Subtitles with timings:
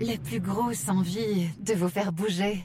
[0.00, 2.64] la plus grosse envie de vous faire bouger.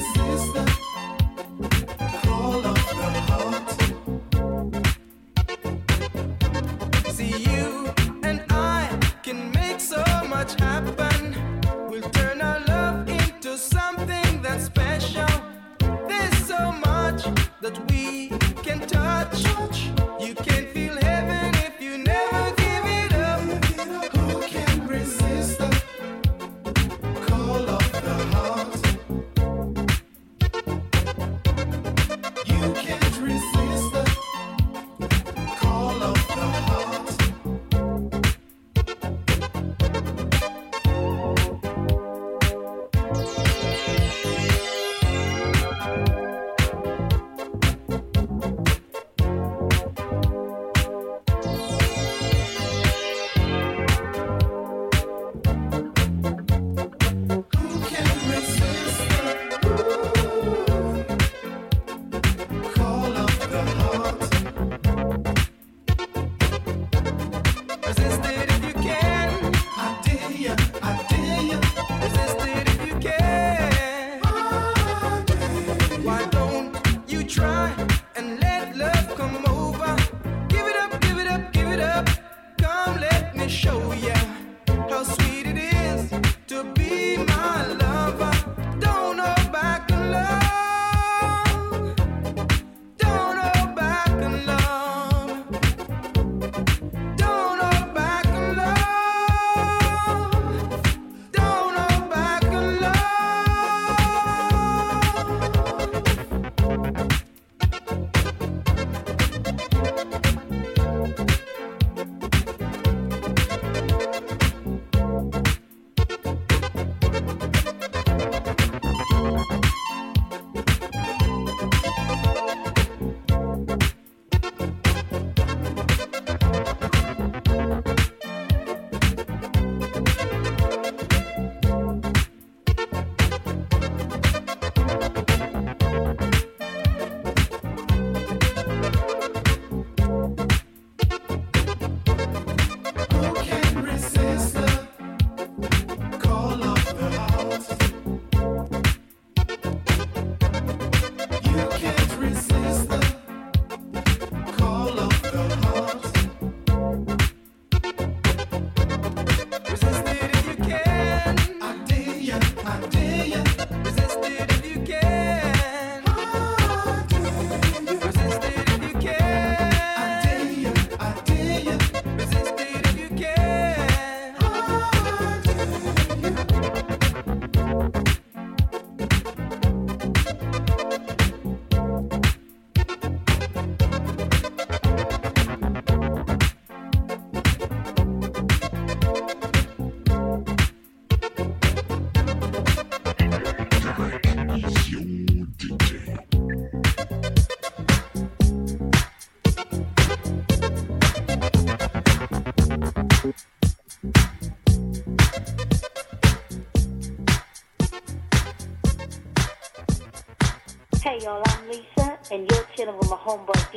[0.00, 0.89] desista.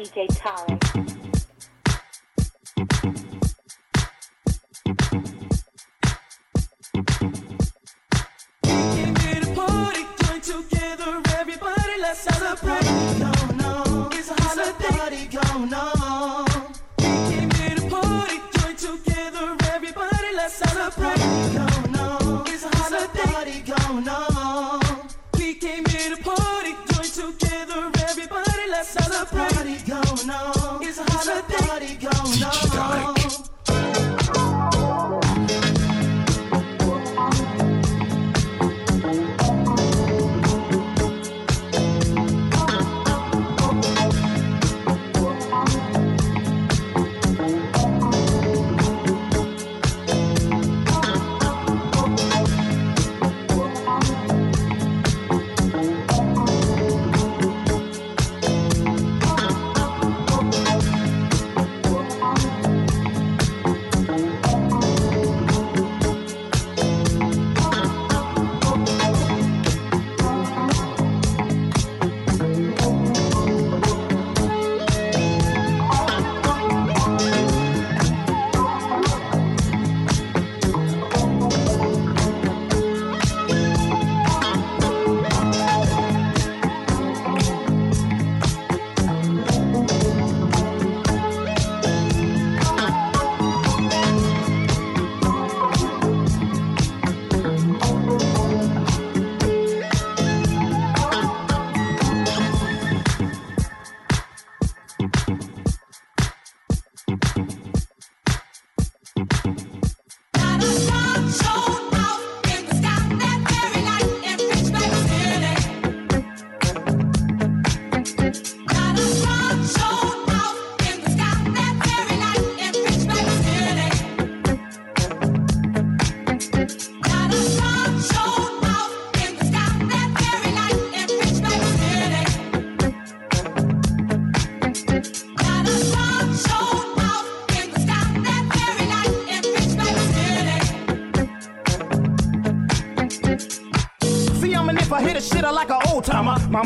[0.03, 0.83] DJ Tarek.
[10.43, 12.82] Together, everybody, let's celebrate.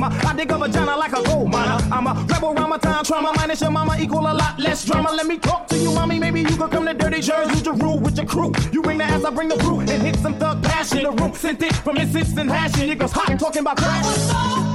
[0.03, 1.77] I dig a vagina like a gold miner.
[1.91, 3.33] I'm a rebel my time trauma.
[3.35, 5.11] Minus your mama equal a lot less drama.
[5.11, 6.19] Let me talk to you, mommy.
[6.19, 7.61] Maybe you could come to Dirty Jersey.
[7.63, 8.51] To rule with your crew.
[8.71, 9.79] You bring the ass, I bring the brew.
[9.79, 11.03] And hit some thug passion.
[11.03, 12.89] The room sent it from Mississippi and hashing.
[12.89, 14.66] It goes hot talking about crash.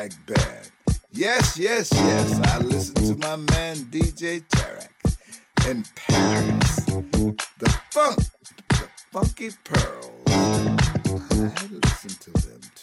[0.00, 0.66] swag bag.
[1.12, 6.76] Yes, yes, yes, I listen to my man DJ Tarek in Paris.
[7.58, 8.18] The funk,
[8.68, 10.06] the funky pearls.
[10.26, 12.79] I listen to them too.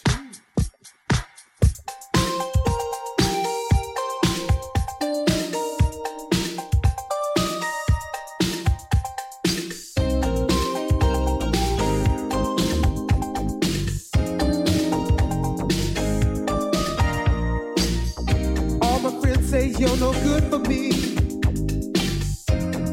[19.78, 20.88] you're no good for me.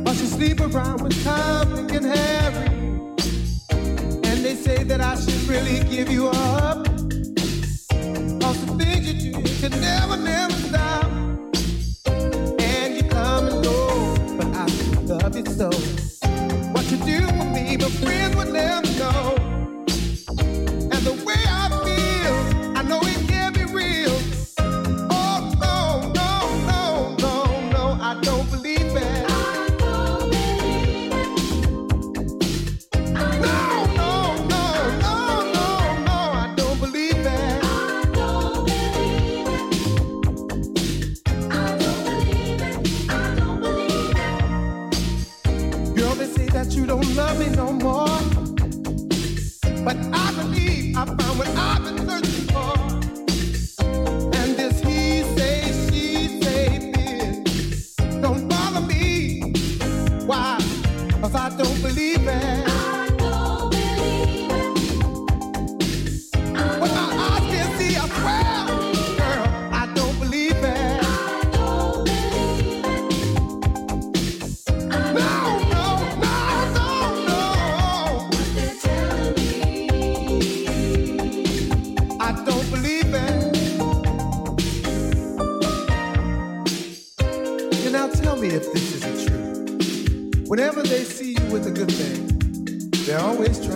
[0.04, 2.67] Must you sleep around with Tom, and Harry?
[4.30, 6.88] And they say that I should really give you up.
[8.43, 10.85] All the things you do, can never, never stop.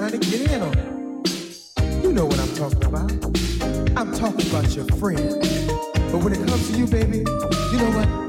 [0.09, 2.03] trying to get in on it.
[2.03, 3.11] You know what I'm talking about.
[3.95, 5.39] I'm talking about your friend.
[6.11, 8.28] But when it comes to you, baby, you know what?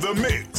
[0.00, 0.49] The mix.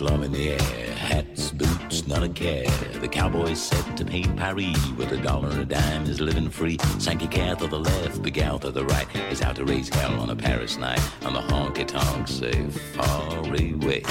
[0.00, 0.94] Love in the air.
[0.94, 2.68] Hats, boots, not a care.
[3.00, 6.78] The cowboy's set to paint Paris with a dollar and a dime is living free.
[6.98, 10.18] Sankey cat to the left, big Al to the right is out to raise hell
[10.20, 11.00] on a Paris night.
[11.24, 12.66] On the honky tonk say
[12.96, 14.02] far away.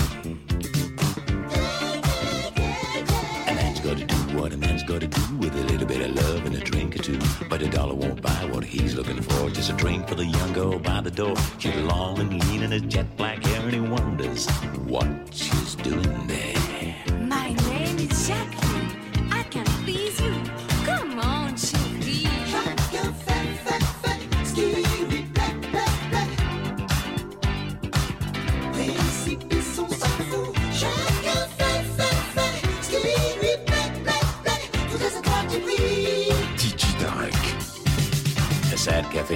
[3.48, 5.73] A man's gotta do what a man's gotta do with a
[7.50, 9.50] But a dollar won't buy what he's looking for.
[9.50, 11.36] Just a drink for the young girl by the door.
[11.60, 14.50] She's long and lean in her jet black hair and he wonders
[14.88, 16.53] what she's doing there.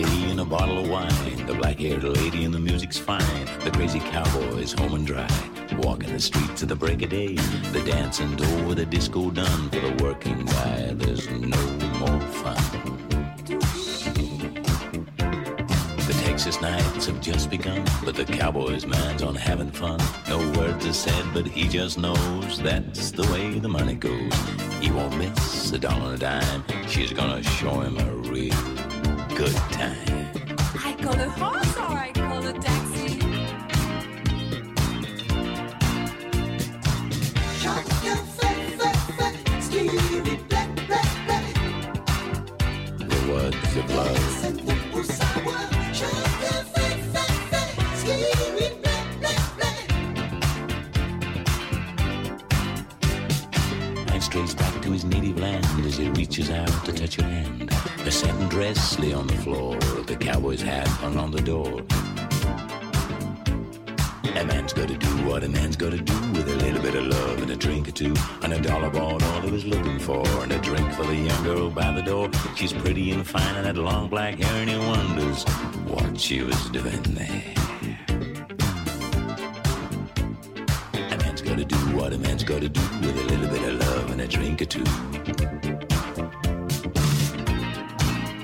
[0.01, 1.45] Cafe and a bottle of wine.
[1.45, 3.45] The black haired lady and the music's fine.
[3.63, 5.27] The crazy cowboy's home and dry.
[5.77, 7.35] Walking the streets at the break of day.
[7.35, 9.69] The dancing door with a disco done.
[9.69, 11.63] For the working guy, there's no
[11.99, 12.57] more fun.
[16.07, 19.99] The Texas nights have just begun, but the cowboy's mind's on having fun.
[20.29, 24.33] No words are said, but he just knows that's the way the money goes.
[24.79, 26.63] He won't miss a dollar and a dime.
[26.87, 28.76] She's gonna show him a real
[29.37, 29.95] good time.
[30.83, 31.66] I call a horse
[54.17, 57.69] Man strays back to his native land as he reaches out to touch your hand.
[58.03, 59.75] A satin dress lay on the floor,
[60.07, 61.83] the cowboy's hat hung on the door.
[64.35, 67.43] A man's gotta do what a man's gotta do with a little bit of love
[67.43, 68.15] and a drink or two.
[68.41, 71.43] And a dollar bought all he was looking for, and a drink for the young
[71.43, 72.31] girl by the door.
[72.55, 75.43] She's pretty and fine and had long black hair, and he wonders
[75.85, 77.76] what she was doing there.
[82.07, 84.65] What a man's gotta do with a little bit of love and a drink or
[84.65, 84.83] two.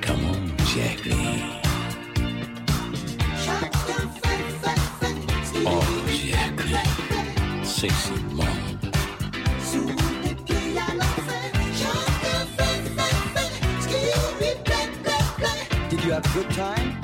[0.02, 1.62] Come on, Jacqueline.
[5.66, 7.64] Oh, Jacqueline.
[7.64, 8.80] Sexy mom.
[15.90, 17.03] Did you have a good time?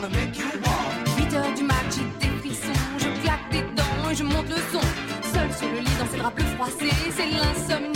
[0.00, 0.94] Gonna make you warm.
[1.16, 2.80] 8 heures du match, j'ai des frissons.
[2.98, 4.80] Je claque des dents et je monte le son.
[5.32, 7.87] Seul sur le lit dans ses draps bleus froissés, c'est l'insomnie,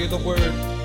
[0.00, 0.79] say the word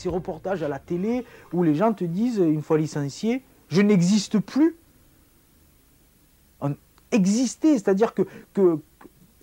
[0.00, 4.38] ces reportages à la télé où les gens te disent, une fois licencié, je n'existe
[4.38, 4.76] plus.
[6.60, 6.74] On-
[7.12, 7.74] exister.
[7.74, 8.22] C'est-à-dire que,
[8.54, 8.78] que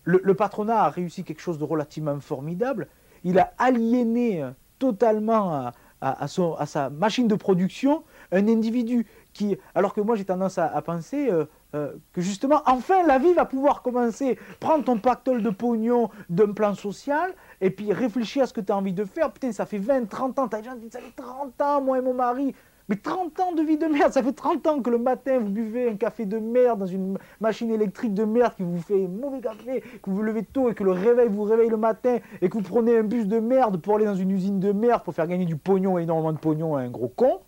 [0.04, 2.88] le, patronat a réussi quelque chose de relativement formidable.
[3.24, 4.46] Il a aliéné
[4.80, 10.68] totalement à, sa machine de production un individu qui, alors que moi j'ai tendance à,
[10.68, 11.46] à penser euh,
[11.76, 14.38] euh, que justement, enfin la vie va pouvoir commencer.
[14.60, 18.72] Prends ton pactole de pognon d'un plan social et puis réfléchis à ce que tu
[18.72, 19.32] as envie de faire.
[19.32, 22.02] Putain, ça fait 20, 30 ans, t'as déjà dit ça fait 30 ans, moi et
[22.02, 22.54] mon mari.
[22.90, 25.50] Mais 30 ans de vie de merde, ça fait 30 ans que le matin vous
[25.50, 29.42] buvez un café de merde dans une machine électrique de merde qui vous fait mauvais
[29.42, 32.48] café, que vous vous levez tôt et que le réveil vous réveille le matin et
[32.48, 35.14] que vous prenez un bus de merde pour aller dans une usine de merde pour
[35.14, 37.42] faire gagner du pognon, énormément de pognon à un gros con.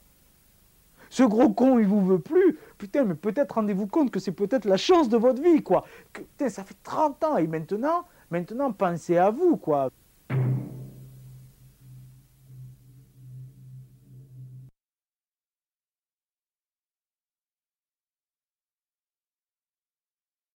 [1.10, 2.58] Ce gros con, il vous veut plus.
[2.78, 5.86] Putain, mais peut-être rendez-vous compte que c'est peut-être la chance de votre vie, quoi.
[6.14, 9.90] Putain, ça fait 30 ans et maintenant, maintenant, pensez à vous, quoi.
[10.30, 10.79] Thank you.